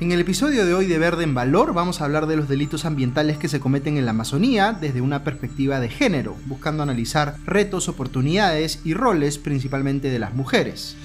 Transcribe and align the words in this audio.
En 0.00 0.12
el 0.12 0.20
episodio 0.20 0.64
de 0.64 0.74
hoy 0.74 0.86
de 0.86 0.96
Verde 0.96 1.24
en 1.24 1.34
Valor 1.34 1.74
vamos 1.74 2.00
a 2.00 2.04
hablar 2.04 2.28
de 2.28 2.36
los 2.36 2.48
delitos 2.48 2.84
ambientales 2.84 3.36
que 3.36 3.48
se 3.48 3.58
cometen 3.58 3.96
en 3.96 4.04
la 4.04 4.12
Amazonía 4.12 4.72
desde 4.72 5.00
una 5.00 5.24
perspectiva 5.24 5.80
de 5.80 5.88
género, 5.88 6.36
buscando 6.46 6.84
analizar 6.84 7.34
retos, 7.44 7.88
oportunidades 7.88 8.80
y 8.84 8.94
roles 8.94 9.38
principalmente 9.38 10.08
de 10.08 10.20
las 10.20 10.34
mujeres. 10.34 10.96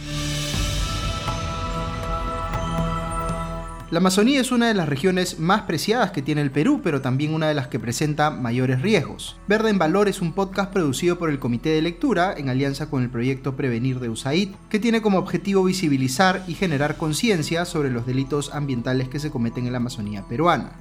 La 3.93 3.99
Amazonía 3.99 4.41
es 4.41 4.52
una 4.52 4.70
de 4.70 4.73
las 4.73 4.89
regiones 4.89 5.38
más 5.38 5.61
preciadas 5.61 6.09
que 6.09 6.23
tiene 6.23 6.41
el 6.41 6.49
Perú, 6.49 6.81
pero 6.83 7.01
también 7.01 7.31
una 7.31 7.47
de 7.47 7.54
las 7.54 7.68
que 7.68 7.77
presenta 7.77 8.31
mayores 8.31 8.81
riesgos. 8.81 9.38
Verde 9.47 9.69
en 9.69 9.77
Valor 9.77 10.07
es 10.07 10.19
un 10.19 10.33
podcast 10.33 10.73
producido 10.73 11.19
por 11.19 11.29
el 11.29 11.38
Comité 11.38 11.69
de 11.69 11.83
Lectura 11.83 12.33
en 12.36 12.50
alianza 12.50 12.89
con 12.89 13.04
el 13.04 13.11
proyecto 13.11 13.55
Prevenir 13.55 14.00
de 14.00 14.09
USAID, 14.09 14.55
que 14.71 14.79
tiene 14.79 15.04
como 15.04 15.19
objetivo 15.19 15.64
visibilizar 15.64 16.43
y 16.47 16.55
generar 16.55 16.97
conciencia 16.97 17.65
sobre 17.65 17.91
los 17.91 18.07
delitos 18.07 18.51
ambientales 18.55 19.09
que 19.09 19.19
se 19.19 19.29
cometen 19.29 19.68
en 19.68 19.73
la 19.73 19.77
Amazonía 19.77 20.23
peruana. 20.28 20.71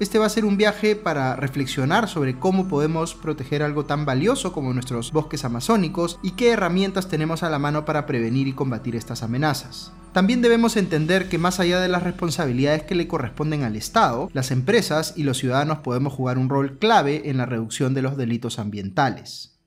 Este 0.00 0.18
va 0.18 0.24
a 0.24 0.30
ser 0.30 0.46
un 0.46 0.56
viaje 0.56 0.96
para 0.96 1.36
reflexionar 1.36 2.08
sobre 2.08 2.38
cómo 2.38 2.68
podemos 2.68 3.14
proteger 3.14 3.62
algo 3.62 3.84
tan 3.84 4.06
valioso 4.06 4.50
como 4.50 4.72
nuestros 4.72 5.12
bosques 5.12 5.44
amazónicos 5.44 6.18
y 6.22 6.30
qué 6.30 6.52
herramientas 6.52 7.08
tenemos 7.08 7.42
a 7.42 7.50
la 7.50 7.58
mano 7.58 7.84
para 7.84 8.06
prevenir 8.06 8.48
y 8.48 8.54
combatir 8.54 8.96
estas 8.96 9.22
amenazas. 9.22 9.92
También 10.14 10.40
debemos 10.40 10.78
entender 10.78 11.28
que 11.28 11.36
más 11.36 11.60
allá 11.60 11.80
de 11.80 11.88
las 11.88 12.02
responsabilidades 12.02 12.84
que 12.84 12.94
le 12.94 13.08
corresponden 13.08 13.62
al 13.62 13.76
Estado, 13.76 14.30
las 14.32 14.50
empresas 14.50 15.12
y 15.16 15.24
los 15.24 15.36
ciudadanos 15.36 15.80
podemos 15.80 16.14
jugar 16.14 16.38
un 16.38 16.48
rol 16.48 16.78
clave 16.78 17.28
en 17.28 17.36
la 17.36 17.44
reducción 17.44 17.92
de 17.92 18.00
los 18.00 18.16
delitos 18.16 18.58
ambientales. 18.58 19.58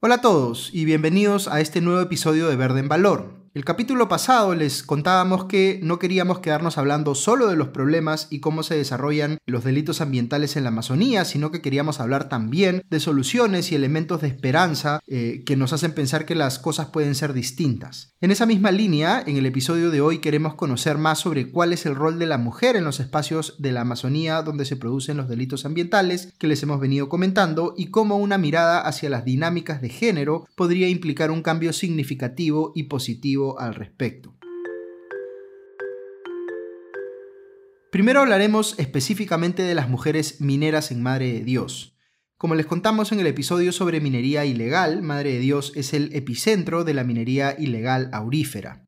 Hola 0.00 0.14
a 0.14 0.20
todos 0.22 0.70
y 0.72 0.86
bienvenidos 0.86 1.46
a 1.46 1.60
este 1.60 1.82
nuevo 1.82 2.00
episodio 2.00 2.48
de 2.48 2.56
Verde 2.56 2.80
en 2.80 2.88
Valor. 2.88 3.45
El 3.56 3.64
capítulo 3.64 4.06
pasado 4.06 4.54
les 4.54 4.82
contábamos 4.82 5.46
que 5.46 5.80
no 5.82 5.98
queríamos 5.98 6.40
quedarnos 6.40 6.76
hablando 6.76 7.14
solo 7.14 7.46
de 7.46 7.56
los 7.56 7.68
problemas 7.68 8.28
y 8.28 8.40
cómo 8.40 8.62
se 8.62 8.76
desarrollan 8.76 9.38
los 9.46 9.64
delitos 9.64 10.02
ambientales 10.02 10.58
en 10.58 10.64
la 10.64 10.68
Amazonía, 10.68 11.24
sino 11.24 11.50
que 11.50 11.62
queríamos 11.62 11.98
hablar 11.98 12.28
también 12.28 12.82
de 12.90 13.00
soluciones 13.00 13.72
y 13.72 13.74
elementos 13.74 14.20
de 14.20 14.28
esperanza 14.28 15.00
eh, 15.06 15.42
que 15.46 15.56
nos 15.56 15.72
hacen 15.72 15.92
pensar 15.92 16.26
que 16.26 16.34
las 16.34 16.58
cosas 16.58 16.88
pueden 16.88 17.14
ser 17.14 17.32
distintas. 17.32 18.12
En 18.20 18.30
esa 18.30 18.44
misma 18.44 18.72
línea, 18.72 19.24
en 19.26 19.38
el 19.38 19.46
episodio 19.46 19.90
de 19.90 20.02
hoy 20.02 20.18
queremos 20.18 20.54
conocer 20.54 20.98
más 20.98 21.20
sobre 21.20 21.50
cuál 21.50 21.72
es 21.72 21.86
el 21.86 21.94
rol 21.94 22.18
de 22.18 22.26
la 22.26 22.36
mujer 22.36 22.76
en 22.76 22.84
los 22.84 23.00
espacios 23.00 23.54
de 23.58 23.72
la 23.72 23.80
Amazonía 23.80 24.42
donde 24.42 24.66
se 24.66 24.76
producen 24.76 25.16
los 25.16 25.28
delitos 25.28 25.64
ambientales 25.64 26.34
que 26.38 26.46
les 26.46 26.62
hemos 26.62 26.78
venido 26.78 27.08
comentando 27.08 27.72
y 27.74 27.86
cómo 27.86 28.18
una 28.18 28.36
mirada 28.36 28.82
hacia 28.82 29.08
las 29.08 29.24
dinámicas 29.24 29.80
de 29.80 29.88
género 29.88 30.46
podría 30.56 30.90
implicar 30.90 31.30
un 31.30 31.40
cambio 31.40 31.72
significativo 31.72 32.72
y 32.74 32.82
positivo 32.82 33.45
al 33.58 33.74
respecto. 33.74 34.36
Primero 37.92 38.20
hablaremos 38.20 38.74
específicamente 38.78 39.62
de 39.62 39.74
las 39.74 39.88
mujeres 39.88 40.40
mineras 40.40 40.90
en 40.90 41.02
Madre 41.02 41.32
de 41.32 41.44
Dios. 41.44 41.96
Como 42.36 42.54
les 42.54 42.66
contamos 42.66 43.12
en 43.12 43.20
el 43.20 43.26
episodio 43.26 43.72
sobre 43.72 44.00
minería 44.00 44.44
ilegal, 44.44 45.00
Madre 45.00 45.32
de 45.32 45.38
Dios 45.38 45.72
es 45.76 45.94
el 45.94 46.14
epicentro 46.14 46.84
de 46.84 46.92
la 46.92 47.04
minería 47.04 47.54
ilegal 47.58 48.10
aurífera. 48.12 48.84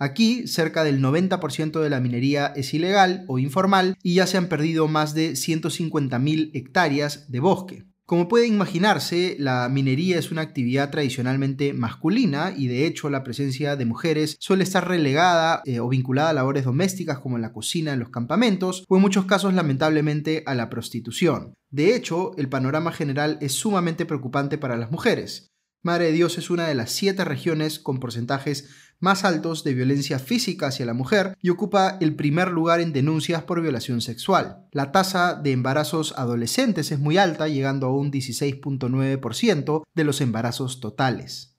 Aquí, 0.00 0.48
cerca 0.48 0.82
del 0.82 1.00
90% 1.00 1.80
de 1.80 1.90
la 1.90 2.00
minería 2.00 2.46
es 2.56 2.72
ilegal 2.72 3.24
o 3.28 3.38
informal 3.38 3.98
y 4.02 4.14
ya 4.14 4.26
se 4.26 4.38
han 4.38 4.48
perdido 4.48 4.88
más 4.88 5.14
de 5.14 5.32
150.000 5.32 6.50
hectáreas 6.54 7.30
de 7.30 7.40
bosque. 7.40 7.89
Como 8.10 8.26
puede 8.26 8.48
imaginarse, 8.48 9.36
la 9.38 9.68
minería 9.68 10.18
es 10.18 10.32
una 10.32 10.42
actividad 10.42 10.90
tradicionalmente 10.90 11.72
masculina 11.72 12.52
y 12.56 12.66
de 12.66 12.84
hecho 12.84 13.08
la 13.08 13.22
presencia 13.22 13.76
de 13.76 13.84
mujeres 13.84 14.36
suele 14.40 14.64
estar 14.64 14.88
relegada 14.88 15.62
eh, 15.64 15.78
o 15.78 15.88
vinculada 15.88 16.30
a 16.30 16.32
labores 16.32 16.64
domésticas 16.64 17.20
como 17.20 17.36
en 17.36 17.42
la 17.42 17.52
cocina 17.52 17.92
en 17.92 18.00
los 18.00 18.08
campamentos 18.08 18.84
o 18.88 18.96
en 18.96 19.02
muchos 19.02 19.26
casos 19.26 19.54
lamentablemente 19.54 20.42
a 20.46 20.56
la 20.56 20.68
prostitución. 20.70 21.54
De 21.70 21.94
hecho, 21.94 22.32
el 22.36 22.48
panorama 22.48 22.90
general 22.90 23.38
es 23.40 23.52
sumamente 23.52 24.06
preocupante 24.06 24.58
para 24.58 24.76
las 24.76 24.90
mujeres. 24.90 25.49
Madre 25.82 26.06
de 26.06 26.12
Dios 26.12 26.36
es 26.36 26.50
una 26.50 26.68
de 26.68 26.74
las 26.74 26.90
siete 26.90 27.24
regiones 27.24 27.78
con 27.78 28.00
porcentajes 28.00 28.68
más 28.98 29.24
altos 29.24 29.64
de 29.64 29.72
violencia 29.72 30.18
física 30.18 30.66
hacia 30.66 30.84
la 30.84 30.92
mujer 30.92 31.38
y 31.40 31.48
ocupa 31.48 31.96
el 32.02 32.14
primer 32.14 32.50
lugar 32.50 32.80
en 32.80 32.92
denuncias 32.92 33.44
por 33.44 33.62
violación 33.62 34.02
sexual. 34.02 34.66
La 34.72 34.92
tasa 34.92 35.34
de 35.34 35.52
embarazos 35.52 36.12
adolescentes 36.18 36.92
es 36.92 36.98
muy 36.98 37.16
alta, 37.16 37.48
llegando 37.48 37.86
a 37.86 37.96
un 37.96 38.12
16.9% 38.12 39.82
de 39.94 40.04
los 40.04 40.20
embarazos 40.20 40.80
totales. 40.80 41.56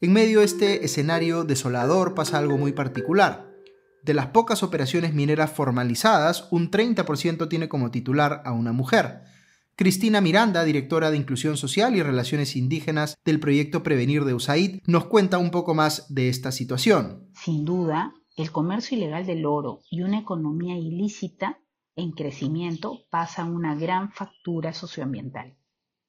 En 0.00 0.12
medio 0.12 0.40
de 0.40 0.46
este 0.46 0.84
escenario 0.84 1.44
desolador 1.44 2.14
pasa 2.14 2.38
algo 2.38 2.58
muy 2.58 2.72
particular. 2.72 3.54
De 4.02 4.14
las 4.14 4.26
pocas 4.26 4.64
operaciones 4.64 5.14
mineras 5.14 5.52
formalizadas, 5.52 6.48
un 6.50 6.72
30% 6.72 7.48
tiene 7.48 7.68
como 7.68 7.92
titular 7.92 8.42
a 8.44 8.50
una 8.52 8.72
mujer. 8.72 9.22
Cristina 9.78 10.22
Miranda, 10.22 10.64
directora 10.64 11.10
de 11.10 11.18
Inclusión 11.18 11.58
Social 11.58 11.94
y 11.94 12.02
Relaciones 12.02 12.56
Indígenas 12.56 13.18
del 13.26 13.38
proyecto 13.38 13.82
Prevenir 13.82 14.24
de 14.24 14.32
USAID, 14.32 14.80
nos 14.86 15.04
cuenta 15.04 15.36
un 15.36 15.50
poco 15.50 15.74
más 15.74 16.06
de 16.14 16.30
esta 16.30 16.50
situación. 16.50 17.28
Sin 17.34 17.66
duda, 17.66 18.14
el 18.38 18.52
comercio 18.52 18.96
ilegal 18.96 19.26
del 19.26 19.44
oro 19.44 19.80
y 19.90 20.00
una 20.00 20.18
economía 20.18 20.78
ilícita 20.78 21.60
en 21.94 22.12
crecimiento 22.12 23.02
pasan 23.10 23.54
una 23.54 23.74
gran 23.74 24.12
factura 24.12 24.72
socioambiental. 24.72 25.58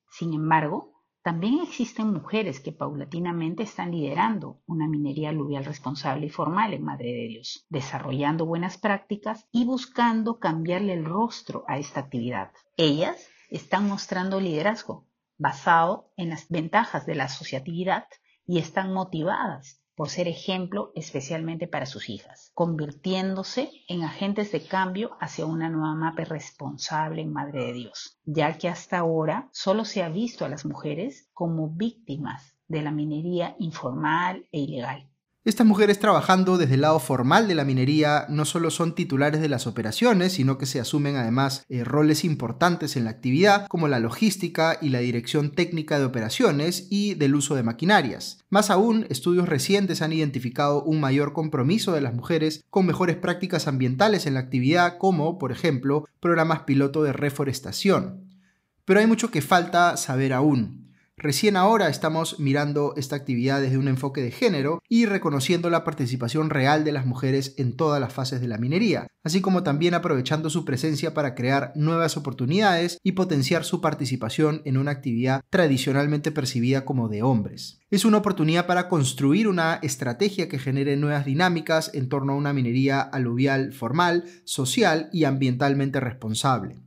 Sin 0.09 0.33
embargo, 0.33 1.03
también 1.21 1.59
existen 1.59 2.13
mujeres 2.13 2.61
que 2.61 2.71
paulatinamente 2.71 3.63
están 3.63 3.91
liderando 3.91 4.61
una 4.65 4.87
minería 4.87 5.31
aluvial 5.31 5.65
responsable 5.65 6.27
y 6.27 6.29
formal 6.29 6.73
en 6.73 6.85
Madre 6.85 7.11
de 7.11 7.27
Dios, 7.27 7.65
desarrollando 7.67 8.45
buenas 8.45 8.77
prácticas 8.77 9.45
y 9.51 9.65
buscando 9.65 10.39
cambiarle 10.39 10.93
el 10.93 11.03
rostro 11.03 11.65
a 11.67 11.77
esta 11.77 11.99
actividad. 11.99 12.53
Ellas 12.77 13.27
están 13.49 13.87
mostrando 13.87 14.39
liderazgo 14.39 15.07
basado 15.37 16.11
en 16.17 16.29
las 16.29 16.49
ventajas 16.49 17.05
de 17.05 17.15
la 17.15 17.25
asociatividad 17.25 18.05
y 18.45 18.59
están 18.59 18.93
motivadas 18.93 19.81
por 19.97 20.09
ser 20.09 20.27
ejemplo 20.27 20.91
especialmente 20.95 21.67
para 21.67 21.87
sus 21.87 22.07
hijas, 22.07 22.51
convirtiéndose 22.53 23.71
en 23.87 24.03
agentes 24.03 24.51
de 24.51 24.63
cambio 24.63 25.17
hacia 25.19 25.47
una 25.47 25.69
nueva 25.69 25.95
MAPE 25.95 26.25
responsable 26.25 27.23
en 27.23 27.33
Madre 27.33 27.65
de 27.65 27.73
Dios, 27.73 28.19
ya 28.23 28.59
que 28.59 28.69
hasta 28.69 28.99
ahora 28.99 29.49
solo 29.51 29.85
se 29.85 30.03
ha 30.03 30.09
visto 30.09 30.45
a 30.45 30.49
las 30.49 30.65
mujeres 30.65 31.29
como 31.33 31.69
víctimas 31.69 32.55
de 32.67 32.83
la 32.83 32.91
minería 32.91 33.55
informal 33.57 34.47
e 34.51 34.59
ilegal. 34.59 35.09
Estas 35.47 35.65
mujeres 35.65 35.97
trabajando 35.97 36.57
desde 36.57 36.73
el 36.73 36.81
lado 36.81 36.99
formal 36.99 37.47
de 37.47 37.55
la 37.55 37.63
minería 37.63 38.25
no 38.27 38.43
solo 38.43 38.69
son 38.69 38.95
titulares 38.95 39.39
de 39.39 39.47
las 39.47 39.65
operaciones, 39.65 40.33
sino 40.33 40.57
que 40.57 40.65
se 40.65 40.81
asumen 40.81 41.15
además 41.15 41.63
eh, 41.69 41.85
roles 41.85 42.25
importantes 42.25 42.97
en 42.97 43.05
la 43.05 43.11
actividad, 43.11 43.65
como 43.67 43.87
la 43.87 43.99
logística 43.99 44.77
y 44.81 44.89
la 44.89 44.99
dirección 44.99 45.51
técnica 45.51 45.99
de 45.99 46.03
operaciones 46.03 46.87
y 46.89 47.13
del 47.13 47.33
uso 47.33 47.55
de 47.55 47.63
maquinarias. 47.63 48.39
Más 48.49 48.69
aún, 48.69 49.07
estudios 49.09 49.47
recientes 49.47 50.01
han 50.01 50.11
identificado 50.11 50.83
un 50.83 50.99
mayor 50.99 51.31
compromiso 51.31 51.93
de 51.93 52.01
las 52.01 52.13
mujeres 52.13 52.65
con 52.69 52.85
mejores 52.85 53.15
prácticas 53.15 53.69
ambientales 53.69 54.25
en 54.25 54.33
la 54.33 54.41
actividad, 54.41 54.97
como, 54.97 55.37
por 55.37 55.53
ejemplo, 55.53 56.09
programas 56.19 56.63
piloto 56.63 57.03
de 57.03 57.13
reforestación. 57.13 58.35
Pero 58.83 58.99
hay 58.99 59.07
mucho 59.07 59.31
que 59.31 59.41
falta 59.41 59.95
saber 59.95 60.33
aún. 60.33 60.86
Recién 61.19 61.57
ahora 61.57 61.89
estamos 61.89 62.39
mirando 62.39 62.93
esta 62.95 63.15
actividad 63.15 63.59
desde 63.59 63.79
un 63.79 63.87
enfoque 63.87 64.21
de 64.21 64.29
género 64.29 64.83
y 64.87 65.07
reconociendo 65.07 65.71
la 65.71 65.83
participación 65.83 66.51
real 66.51 66.83
de 66.83 66.91
las 66.91 67.07
mujeres 67.07 67.55
en 67.57 67.75
todas 67.75 67.99
las 67.99 68.13
fases 68.13 68.39
de 68.39 68.47
la 68.47 68.59
minería, 68.59 69.07
así 69.23 69.41
como 69.41 69.63
también 69.63 69.95
aprovechando 69.95 70.51
su 70.51 70.63
presencia 70.63 71.15
para 71.15 71.33
crear 71.33 71.71
nuevas 71.73 72.17
oportunidades 72.17 72.99
y 73.01 73.13
potenciar 73.13 73.63
su 73.63 73.81
participación 73.81 74.61
en 74.65 74.77
una 74.77 74.91
actividad 74.91 75.41
tradicionalmente 75.49 76.31
percibida 76.31 76.85
como 76.85 77.09
de 77.09 77.23
hombres. 77.23 77.79
Es 77.89 78.05
una 78.05 78.17
oportunidad 78.17 78.67
para 78.67 78.87
construir 78.87 79.47
una 79.47 79.79
estrategia 79.81 80.47
que 80.47 80.59
genere 80.59 80.97
nuevas 80.97 81.25
dinámicas 81.25 81.89
en 81.95 82.09
torno 82.09 82.33
a 82.33 82.35
una 82.35 82.53
minería 82.53 83.01
aluvial 83.01 83.73
formal, 83.73 84.25
social 84.45 85.09
y 85.11 85.23
ambientalmente 85.23 85.99
responsable. 85.99 86.86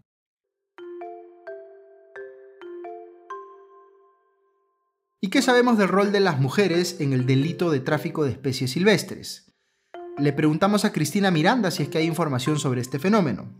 ¿Y 5.22 5.28
qué 5.28 5.43
sabemos 5.43 5.76
del 5.76 5.88
rol 5.88 6.12
de 6.12 6.20
las 6.20 6.40
mujeres 6.40 6.99
en 6.99 7.12
el 7.12 7.26
delito 7.26 7.70
de 7.70 7.81
tráfico 7.81 8.25
de 8.25 8.31
especies 8.31 8.70
silvestres? 8.70 9.52
Le 10.17 10.32
preguntamos 10.32 10.87
a 10.87 10.93
Cristina 10.93 11.31
Miranda 11.31 11.70
si 11.70 11.82
es 11.82 11.90
que 11.90 11.99
hay 11.99 12.06
información 12.06 12.58
sobre 12.58 12.81
este 12.81 12.99
fenómeno. 12.99 13.52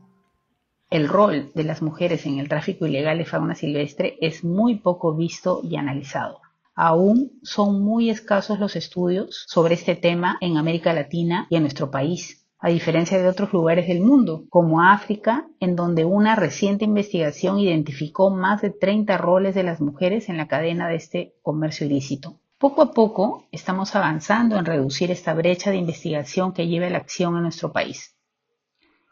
El 0.89 1.07
rol 1.07 1.53
de 1.55 1.65
las 1.65 1.83
mujeres 1.83 2.25
en 2.25 2.39
el 2.39 2.49
tráfico 2.49 2.87
ilegal 2.87 3.19
de 3.19 3.27
fauna 3.27 3.55
silvestre 3.55 4.17
es 4.23 4.43
muy 4.43 4.77
poco 4.77 5.15
visto 5.15 5.61
y 5.63 5.77
analizado. 5.77 6.41
Aún 6.75 7.39
son 7.43 7.83
muy 7.83 8.09
escasos 8.09 8.59
los 8.59 8.75
estudios 8.75 9.45
sobre 9.47 9.75
este 9.75 9.97
tema 9.97 10.39
en 10.41 10.57
América 10.57 10.95
Latina 10.95 11.47
y 11.51 11.57
en 11.57 11.63
nuestro 11.63 11.91
país 11.91 12.40
a 12.63 12.69
diferencia 12.69 13.21
de 13.21 13.29
otros 13.29 13.53
lugares 13.53 13.89
del 13.89 14.01
mundo, 14.01 14.45
como 14.51 14.83
África, 14.83 15.49
en 15.61 15.77
donde 15.77 16.05
una 16.05 16.37
reciente 16.37 16.85
investigación 16.85 17.59
identificó 17.59 18.31
más 18.31 18.61
de 18.61 18.71
30 18.71 19.17
roles 19.17 19.55
de 19.55 19.63
las 19.63 19.81
mujeres 19.81 20.29
en 20.29 20.37
la 20.37 20.47
cadena 20.47 20.89
de 20.89 20.97
este 20.97 21.35
comercio 21.43 21.87
ilícito. 21.87 22.39
Poco 22.59 22.83
a 22.83 22.93
poco 22.93 23.47
estamos 23.51 23.97
avanzando 23.97 24.59
en 24.59 24.67
reducir 24.67 25.11
esta 25.11 25.33
brecha 25.33 25.71
de 25.71 25.79
investigación 25.79 26.53
que 26.53 26.67
lleva 26.67 26.91
la 26.91 26.99
acción 26.99 27.35
en 27.37 27.45
nuestro 27.45 27.73
país. 27.73 28.15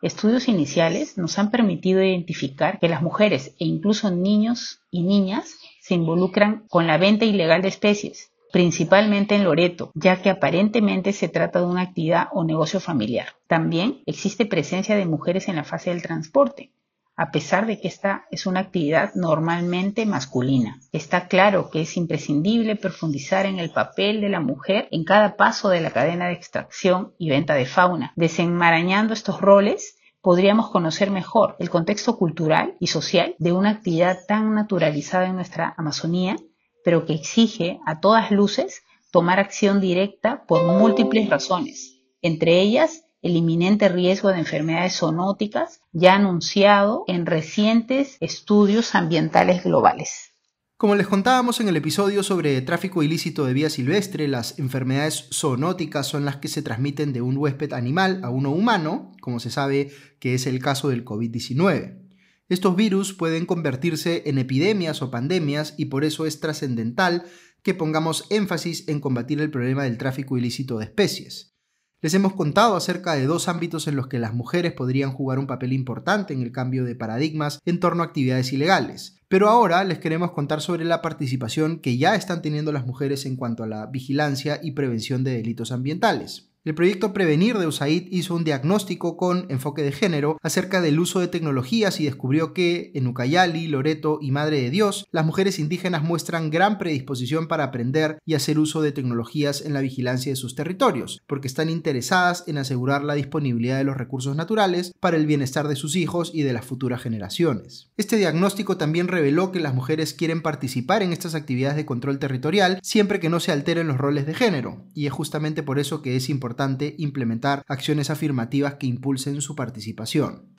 Estudios 0.03 0.47
iniciales 0.47 1.17
nos 1.17 1.39
han 1.39 1.51
permitido 1.51 2.03
identificar 2.03 2.79
que 2.79 2.89
las 2.89 3.01
mujeres 3.01 3.55
e 3.59 3.65
incluso 3.65 4.11
niños 4.11 4.83
y 4.91 5.03
niñas 5.03 5.57
se 5.81 5.95
involucran 5.95 6.67
con 6.69 6.87
la 6.87 6.99
venta 6.99 7.25
ilegal 7.25 7.63
de 7.63 7.69
especies, 7.69 8.31
principalmente 8.53 9.35
en 9.35 9.45
Loreto, 9.45 9.91
ya 9.95 10.21
que 10.23 10.31
aparentemente 10.31 11.13
se 11.13 11.29
trata 11.29 11.61
de 11.61 11.67
una 11.67 11.83
actividad 11.83 12.29
o 12.33 12.45
negocio 12.45 12.81
familiar. 12.81 13.29
También 13.47 14.03
existe 14.07 14.47
presencia 14.47 14.97
de 14.97 15.07
mujeres 15.07 15.49
en 15.49 15.57
la 15.57 15.65
fase 15.65 15.91
del 15.91 16.03
transporte, 16.03 16.73
a 17.17 17.33
pesar 17.33 17.67
de 17.67 17.81
que 17.81 17.89
esta 17.89 18.27
es 18.31 18.47
una 18.47 18.61
actividad 18.61 19.13
normalmente 19.15 20.07
masculina. 20.07 20.81
Está 20.93 21.27
claro 21.27 21.69
que 21.69 21.81
es 21.81 21.97
imprescindible 21.97 22.77
profundizar 22.77 23.45
en 23.45 23.59
el 23.59 23.71
papel 23.71 24.21
de 24.21 24.29
la 24.29 24.41
mujer 24.41 24.89
en 24.93 25.05
cada 25.05 25.37
paso 25.37 25.69
de 25.69 25.81
la 25.81 25.91
cadena 25.91 26.29
de 26.29 26.35
extracción 26.35 27.15
y 27.19 27.29
venta 27.29 27.55
de 27.55 27.67
fauna. 27.67 28.13
Desenmarañando 28.15 29.15
estos 29.15 29.41
roles, 29.41 29.99
podríamos 30.21 30.71
conocer 30.71 31.11
mejor 31.11 31.57
el 31.59 31.71
contexto 31.71 32.17
cultural 32.17 32.77
y 32.79 32.87
social 32.87 33.35
de 33.39 33.53
una 33.53 33.71
actividad 33.71 34.19
tan 34.29 34.55
naturalizada 34.55 35.27
en 35.27 35.35
nuestra 35.35 35.75
Amazonía, 35.77 36.37
pero 36.85 37.05
que 37.07 37.15
exige 37.15 37.81
a 37.87 38.01
todas 38.01 38.31
luces 38.31 38.83
tomar 39.11 39.39
acción 39.41 39.81
directa 39.81 40.45
por 40.47 40.65
múltiples 40.65 41.29
razones, 41.29 42.01
entre 42.23 42.61
ellas 42.61 43.05
el 43.23 43.37
inminente 43.37 43.89
riesgo 43.89 44.29
de 44.29 44.39
enfermedades 44.39 44.97
zoonóticas 44.97 45.81
ya 45.93 46.15
anunciado 46.15 47.05
en 47.09 47.27
recientes 47.27 48.17
estudios 48.21 48.95
ambientales 48.95 49.65
globales. 49.65 50.29
Como 50.77 50.95
les 50.95 51.09
contábamos 51.09 51.59
en 51.59 51.67
el 51.67 51.77
episodio 51.77 52.23
sobre 52.23 52.61
tráfico 52.63 53.03
ilícito 53.03 53.45
de 53.45 53.53
vía 53.53 53.69
silvestre, 53.69 54.29
las 54.29 54.61
enfermedades 54.61 55.29
zoonóticas 55.35 56.07
son 56.07 56.25
las 56.25 56.37
que 56.37 56.47
se 56.47 56.63
transmiten 56.63 57.13
de 57.13 57.21
un 57.21 57.37
huésped 57.37 57.73
animal 57.73 58.21
a 58.23 58.31
uno 58.31 58.53
humano, 58.53 59.11
como 59.21 59.41
se 59.41 59.51
sabe 59.51 59.91
que 60.21 60.35
es 60.35 60.47
el 60.47 60.61
caso 60.61 60.89
del 60.89 61.05
COVID-19. 61.05 62.08
Estos 62.49 62.77
virus 62.77 63.13
pueden 63.13 63.45
convertirse 63.45 64.23
en 64.27 64.39
epidemias 64.39 65.03
o 65.03 65.11
pandemias 65.11 65.75
y 65.77 65.87
por 65.87 66.05
eso 66.05 66.25
es 66.25 66.41
trascendental 66.41 67.25
que 67.63 67.75
pongamos 67.75 68.25
énfasis 68.31 68.89
en 68.89 69.01
combatir 69.01 69.41
el 69.43 69.51
problema 69.51 69.85
del 69.85 69.99
tráfico 69.99 70.39
ilícito 70.39 70.79
de 70.79 70.87
especies. 70.87 71.55
Les 72.01 72.15
hemos 72.15 72.33
contado 72.33 72.77
acerca 72.77 73.15
de 73.15 73.27
dos 73.27 73.49
ámbitos 73.49 73.87
en 73.89 73.97
los 73.97 74.07
que 74.07 74.19
las 74.19 74.33
mujeres 74.33 74.73
podrían 74.73 75.13
jugar 75.13 75.39
un 75.39 75.49
papel 75.49 75.73
importante 75.73 76.33
en 76.33 76.41
el 76.41 76.53
cambio 76.53 76.85
de 76.85 76.95
paradigmas 76.95 77.59
en 77.67 77.81
torno 77.81 78.03
a 78.03 78.07
actividades 78.07 78.53
ilegales. 78.53 79.19
Pero 79.29 79.49
ahora 79.49 79.85
les 79.85 79.99
queremos 79.99 80.31
contar 80.31 80.63
sobre 80.63 80.85
la 80.85 81.03
participación 81.03 81.81
que 81.81 81.99
ya 81.99 82.15
están 82.15 82.41
teniendo 82.41 82.73
las 82.73 82.87
mujeres 82.87 83.27
en 83.27 83.37
cuanto 83.37 83.65
a 83.65 83.67
la 83.67 83.87
vigilancia 83.87 84.61
y 84.63 84.71
prevención 84.71 85.23
de 85.23 85.33
delitos 85.33 85.73
ambientales. 85.73 86.48
El 86.69 86.75
proyecto 86.75 87.15
Prevenir 87.15 87.57
de 87.57 87.67
USAID 87.67 88.09
hizo 88.11 88.35
un 88.35 88.45
diagnóstico 88.45 89.17
con 89.17 89.47
enfoque 89.49 89.81
de 89.81 89.91
género 89.91 90.37
acerca 90.43 90.83
del 90.83 91.01
uso 91.01 91.19
de 91.19 91.29
tecnologías 91.29 91.99
y 91.99 92.05
descubrió 92.05 92.53
que 92.53 92.91
en 92.95 93.07
Ucayali, 93.07 93.69
Loreto 93.69 94.19
y 94.21 94.33
Madre 94.33 94.61
de 94.61 94.69
Dios, 94.69 95.07
las 95.11 95.25
mujeres 95.25 95.59
indígenas 95.59 96.03
muestran 96.03 96.51
gran 96.51 96.77
predisposición 96.77 97.49
para 97.49 97.65
aprender 97.65 98.19
y 98.27 98.35
hacer 98.35 98.59
uso 98.59 98.83
de 98.83 98.93
tecnologías 98.93 99.63
en 99.63 99.73
la 99.73 99.81
vigilancia 99.81 100.31
de 100.31 100.37
sus 100.37 100.57
territorios, 100.57 101.23
porque 101.27 101.49
están 101.49 101.71
interesadas 101.71 102.45
en 102.47 102.59
asegurar 102.59 103.03
la 103.03 103.15
disponibilidad 103.15 103.79
de 103.79 103.85
los 103.85 103.97
recursos 103.97 104.37
naturales 104.37 104.93
para 105.01 105.17
el 105.17 105.25
bienestar 105.25 105.69
de 105.69 105.77
sus 105.77 105.97
hijos 105.97 106.33
y 106.35 106.43
de 106.43 106.53
las 106.53 106.67
futuras 106.67 107.01
generaciones. 107.01 107.89
Este 107.97 108.19
diagnóstico 108.19 108.77
también 108.77 109.09
reveló 109.09 109.53
que 109.53 109.61
las 109.61 109.73
mujeres 109.73 110.13
quieren 110.13 110.43
participar 110.43 111.03
en 111.03 111.15
estas 111.15 111.35
actividades 111.35 111.79
de 111.79 111.87
control 111.87 112.19
territorial 112.19 112.79
siempre 112.83 113.21
que 113.21 113.31
no 113.31 113.41
se 113.41 113.53
alteren 113.53 113.89
los 113.89 113.97
roles 113.97 114.27
de 114.27 114.35
género, 114.35 114.85
y 114.93 115.07
es 115.07 115.15
justamente 115.15 115.63
por 115.63 115.79
eso 115.79 116.03
que 116.03 116.15
es 116.15 116.29
importante 116.59 116.97
implementar 116.99 117.63
acciones 117.69 118.11
afirmativas 118.11 118.75
que 118.75 118.89
impulsen 118.89 119.41
su 119.41 119.55
participación. 119.55 120.57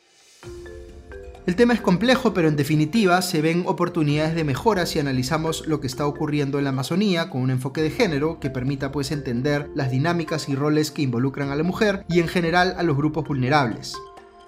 El 1.45 1.55
tema 1.55 1.73
es 1.73 1.81
complejo, 1.81 2.33
pero 2.33 2.47
en 2.47 2.55
definitiva 2.55 3.21
se 3.21 3.41
ven 3.41 3.63
oportunidades 3.65 4.33
de 4.33 4.45
mejora 4.45 4.85
si 4.85 4.99
analizamos 4.99 5.67
lo 5.67 5.81
que 5.81 5.87
está 5.87 6.07
ocurriendo 6.07 6.57
en 6.57 6.63
la 6.65 6.69
Amazonía 6.69 7.29
con 7.29 7.41
un 7.41 7.49
enfoque 7.49 7.81
de 7.81 7.89
género 7.89 8.39
que 8.39 8.49
permita 8.49 8.91
pues 8.93 9.11
entender 9.11 9.69
las 9.75 9.91
dinámicas 9.91 10.47
y 10.47 10.55
roles 10.55 10.91
que 10.91 11.01
involucran 11.01 11.49
a 11.49 11.55
la 11.55 11.63
mujer 11.63 12.05
y 12.07 12.19
en 12.19 12.29
general 12.29 12.75
a 12.77 12.83
los 12.83 12.95
grupos 12.95 13.27
vulnerables. 13.27 13.95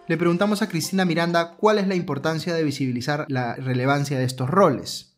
Le 0.07 0.15
preguntamos 0.15 0.61
a 0.61 0.69
Cristina 0.69 1.03
Miranda 1.03 1.55
cuál 1.57 1.79
es 1.79 1.87
la 1.87 1.95
importancia 1.95 2.53
de 2.53 2.63
visibilizar 2.63 3.25
la 3.27 3.55
relevancia 3.55 4.17
de 4.17 4.25
estos 4.25 4.49
roles. 4.49 5.17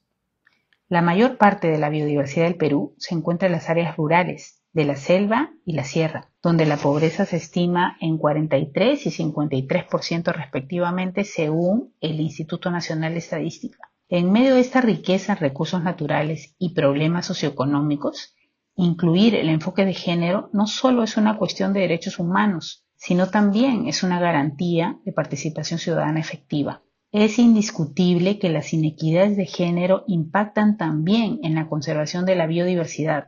La 0.88 1.02
mayor 1.02 1.38
parte 1.38 1.68
de 1.68 1.78
la 1.78 1.90
biodiversidad 1.90 2.46
del 2.46 2.56
Perú 2.56 2.96
se 2.98 3.14
encuentra 3.14 3.48
en 3.48 3.52
las 3.52 3.70
áreas 3.70 3.98
rurales, 3.98 4.63
de 4.74 4.86
la 4.86 4.96
selva 4.96 5.52
y 5.66 5.74
la 5.74 5.84
sierra, 5.84 6.32
donde 6.42 6.66
la 6.66 6.78
pobreza 6.78 7.26
se 7.26 7.38
estima 7.38 7.96
en 8.02 8.18
43 8.18 9.06
y 9.06 9.10
53% 9.10 10.34
respectivamente 10.34 11.24
según 11.24 11.94
el 12.02 12.20
Instituto 12.20 12.72
Nacional 12.72 13.14
de 13.14 13.20
Estadística. 13.20 13.92
En 14.10 14.32
medio 14.32 14.56
de 14.56 14.62
esta 14.62 14.82
riqueza 14.82 15.34
en 15.34 15.40
recursos 15.40 15.84
naturales 15.84 16.56
y 16.58 16.74
problemas 16.74 17.28
socioeconómicos, 17.28 18.36
incluir 18.76 19.36
el 19.36 19.50
enfoque 19.50 19.86
de 19.86 19.94
género 19.94 20.50
no 20.54 20.66
solo 20.66 21.04
es 21.04 21.18
una 21.18 21.38
cuestión 21.38 21.74
de 21.74 21.82
derechos 21.82 22.18
humanos, 22.18 22.84
sino 22.96 23.30
también 23.30 23.88
es 23.88 24.02
una 24.02 24.20
garantía 24.20 25.00
de 25.06 25.14
participación 25.14 25.80
ciudadana 25.80 26.20
efectiva. 26.20 26.82
Es 27.12 27.38
indiscutible 27.38 28.40
que 28.40 28.50
las 28.50 28.74
inequidades 28.74 29.38
de 29.38 29.46
género 29.46 30.04
impactan 30.08 30.78
también 30.78 31.40
en 31.44 31.54
la 31.54 31.70
conservación 31.70 32.26
de 32.26 32.36
la 32.36 32.48
biodiversidad, 32.48 33.28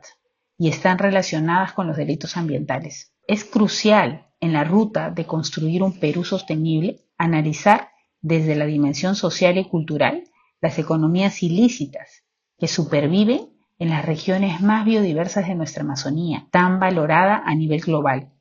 y 0.58 0.68
están 0.68 0.98
relacionadas 0.98 1.72
con 1.72 1.86
los 1.86 1.96
delitos 1.96 2.36
ambientales. 2.36 3.12
Es 3.26 3.44
crucial 3.44 4.26
en 4.40 4.52
la 4.52 4.64
ruta 4.64 5.10
de 5.10 5.26
construir 5.26 5.82
un 5.82 5.98
Perú 5.98 6.24
sostenible 6.24 7.06
analizar 7.18 7.90
desde 8.20 8.56
la 8.56 8.66
dimensión 8.66 9.14
social 9.16 9.58
y 9.58 9.68
cultural 9.68 10.24
las 10.60 10.78
economías 10.78 11.42
ilícitas 11.42 12.24
que 12.58 12.68
superviven 12.68 13.50
en 13.78 13.90
las 13.90 14.04
regiones 14.04 14.60
más 14.62 14.84
biodiversas 14.84 15.46
de 15.46 15.54
nuestra 15.54 15.82
Amazonía, 15.82 16.48
tan 16.50 16.80
valorada 16.80 17.42
a 17.44 17.54
nivel 17.54 17.80
global. 17.80 18.32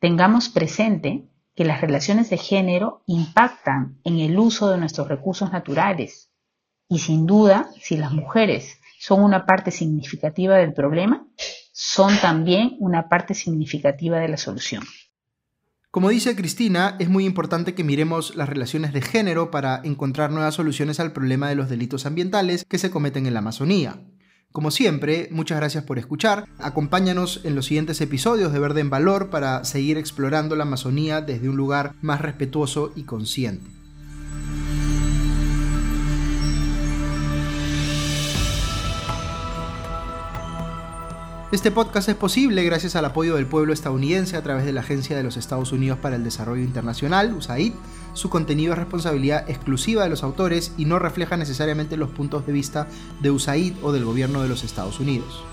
Tengamos 0.00 0.48
presente 0.48 1.28
que 1.54 1.64
las 1.64 1.80
relaciones 1.80 2.30
de 2.30 2.38
género 2.38 3.02
impactan 3.06 3.98
en 4.04 4.18
el 4.20 4.38
uso 4.38 4.70
de 4.70 4.78
nuestros 4.78 5.08
recursos 5.08 5.52
naturales 5.52 6.30
y 6.88 6.98
sin 6.98 7.26
duda, 7.26 7.70
si 7.80 7.96
las 7.96 8.12
mujeres 8.12 8.80
son 9.06 9.22
una 9.22 9.44
parte 9.44 9.70
significativa 9.70 10.56
del 10.56 10.72
problema, 10.72 11.26
son 11.72 12.16
también 12.22 12.74
una 12.78 13.10
parte 13.10 13.34
significativa 13.34 14.18
de 14.18 14.28
la 14.28 14.38
solución. 14.38 14.82
Como 15.90 16.08
dice 16.08 16.34
Cristina, 16.34 16.96
es 16.98 17.10
muy 17.10 17.26
importante 17.26 17.74
que 17.74 17.84
miremos 17.84 18.34
las 18.34 18.48
relaciones 18.48 18.94
de 18.94 19.02
género 19.02 19.50
para 19.50 19.82
encontrar 19.84 20.30
nuevas 20.30 20.54
soluciones 20.54 21.00
al 21.00 21.12
problema 21.12 21.50
de 21.50 21.54
los 21.54 21.68
delitos 21.68 22.06
ambientales 22.06 22.64
que 22.64 22.78
se 22.78 22.90
cometen 22.90 23.26
en 23.26 23.34
la 23.34 23.40
Amazonía. 23.40 24.00
Como 24.52 24.70
siempre, 24.70 25.28
muchas 25.30 25.58
gracias 25.58 25.84
por 25.84 25.98
escuchar. 25.98 26.46
Acompáñanos 26.58 27.42
en 27.44 27.56
los 27.56 27.66
siguientes 27.66 28.00
episodios 28.00 28.54
de 28.54 28.58
Verde 28.58 28.80
en 28.80 28.88
Valor 28.88 29.28
para 29.28 29.64
seguir 29.64 29.98
explorando 29.98 30.56
la 30.56 30.62
Amazonía 30.62 31.20
desde 31.20 31.50
un 31.50 31.56
lugar 31.56 31.92
más 32.00 32.22
respetuoso 32.22 32.90
y 32.96 33.02
consciente. 33.02 33.83
Este 41.54 41.70
podcast 41.70 42.08
es 42.08 42.16
posible 42.16 42.64
gracias 42.64 42.96
al 42.96 43.04
apoyo 43.04 43.36
del 43.36 43.46
pueblo 43.46 43.72
estadounidense 43.72 44.36
a 44.36 44.42
través 44.42 44.64
de 44.64 44.72
la 44.72 44.80
Agencia 44.80 45.16
de 45.16 45.22
los 45.22 45.36
Estados 45.36 45.70
Unidos 45.70 46.00
para 46.00 46.16
el 46.16 46.24
Desarrollo 46.24 46.64
Internacional, 46.64 47.32
USAID. 47.32 47.74
Su 48.12 48.28
contenido 48.28 48.72
es 48.72 48.78
responsabilidad 48.80 49.48
exclusiva 49.48 50.02
de 50.02 50.10
los 50.10 50.24
autores 50.24 50.72
y 50.76 50.86
no 50.86 50.98
refleja 50.98 51.36
necesariamente 51.36 51.96
los 51.96 52.10
puntos 52.10 52.44
de 52.44 52.52
vista 52.52 52.88
de 53.22 53.30
USAID 53.30 53.74
o 53.82 53.92
del 53.92 54.04
gobierno 54.04 54.42
de 54.42 54.48
los 54.48 54.64
Estados 54.64 54.98
Unidos. 54.98 55.44